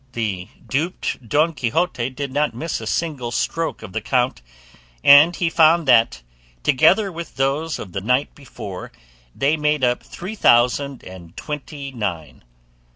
[0.13, 4.41] The duped Don Quixote did not miss a single stroke of the count,
[5.03, 6.23] and he found that
[6.63, 8.91] together with those of the night before
[9.35, 12.43] they made up three thousand and twenty nine.